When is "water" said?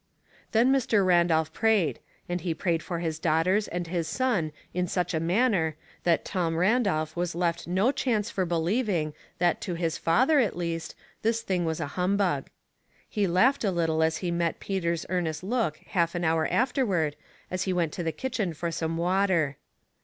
18.97-19.57